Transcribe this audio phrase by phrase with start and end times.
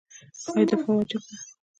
[0.53, 1.35] آیا دفاع واجب ده؟